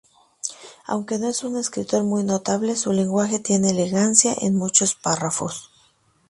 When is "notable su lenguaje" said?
2.23-3.37